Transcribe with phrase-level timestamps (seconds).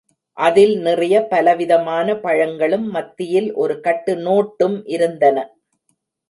[0.37, 5.37] அதில் நிறைய பலவிதமான பழங்களும் மத்தியில் ஒரு கட்டு நோட்டும் இருந்தன.